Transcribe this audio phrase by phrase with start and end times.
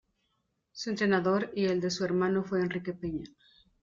[0.71, 3.27] Su entrenador y el de su hermano fue Enrique Peña.